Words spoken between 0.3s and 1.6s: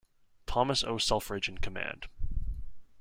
Thomas O. Selfridge in